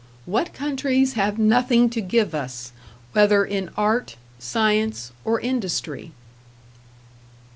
What 0.25 0.51
countries 0.51 1.13
have 1.13 1.37
nothing 1.37 1.87
to 1.91 2.01
give 2.01 2.33
us, 2.33 2.71
whether 3.11 3.45
in 3.45 3.69
art, 3.77 4.15
science, 4.39 5.11
or 5.23 5.39
industry? 5.39 6.11